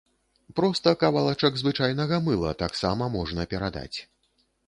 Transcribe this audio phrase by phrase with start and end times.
[0.59, 3.97] Проста кавалачак звычайнага мыла таксама можна перадаць.